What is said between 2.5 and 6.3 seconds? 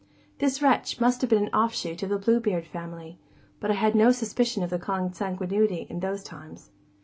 family, but I had no suspicion of the consanguinity in those